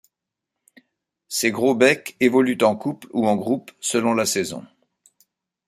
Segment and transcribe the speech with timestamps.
[1.27, 4.65] Ces gros-becs évoluent en couples ou en groupes selon la saison.